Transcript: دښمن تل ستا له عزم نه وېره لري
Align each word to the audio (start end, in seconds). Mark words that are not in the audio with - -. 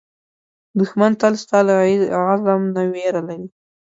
دښمن 0.79 1.11
تل 1.21 1.33
ستا 1.43 1.59
له 1.67 1.75
عزم 2.31 2.61
نه 2.75 2.81
وېره 2.93 3.21
لري 3.27 3.47